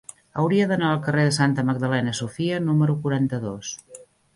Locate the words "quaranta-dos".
3.05-3.77